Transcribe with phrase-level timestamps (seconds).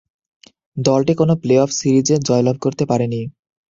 [0.77, 3.21] দলটি কোন playoff series জয়লাভ করতে পারেনি।